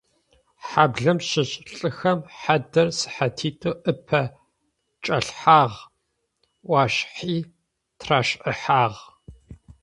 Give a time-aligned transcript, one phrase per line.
[0.67, 4.21] Хьаблэм щыщ лӏыхэм хьадэр сыхьатитӏу ыпэ
[5.03, 5.77] чӏалъхьагъ,
[6.65, 7.37] ӏуашъхьи
[7.99, 8.99] трашӏыхьагъ.